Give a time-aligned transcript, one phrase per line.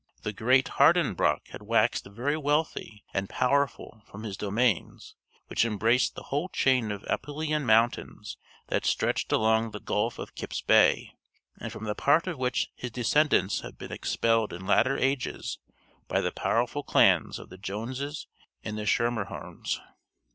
[0.23, 5.13] The great Harden Broeck had waxed very wealthy and powerful from his domains,
[5.45, 8.35] which embraced the whole chain of Apulean mountains
[8.69, 11.13] that stretched along the gulf of Kip's Bay,
[11.59, 15.59] and from part of which his descendants have been expelled in latter ages
[16.07, 18.25] by the powerful clans of the Joneses
[18.63, 19.79] and the Schermerhornes.